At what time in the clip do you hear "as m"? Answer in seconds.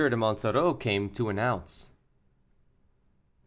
1.83-1.93